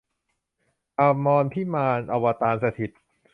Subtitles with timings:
[0.99, 3.01] อมรพิมาน อวตารสถิตย์